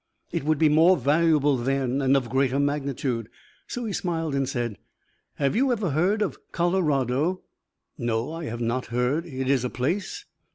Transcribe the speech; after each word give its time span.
It 0.31 0.43
would 0.45 0.57
be 0.57 0.67
more 0.67 0.97
valuable 0.97 1.57
then 1.57 2.01
and 2.01 2.17
of 2.17 2.27
greater 2.27 2.57
magnitude. 2.57 3.29
So 3.67 3.85
he 3.85 3.93
smiled 3.93 4.33
and 4.33 4.49
said: 4.49 4.79
"Have 5.35 5.55
you 5.55 5.71
ever 5.71 5.91
heard 5.91 6.23
of 6.23 6.39
Colorado?" 6.51 7.43
"No, 7.99 8.31
I 8.33 8.45
have 8.45 8.61
not 8.61 8.87
heard. 8.87 9.27
It 9.27 9.47
is 9.47 9.63
a 9.63 9.69
place?" 9.69 10.25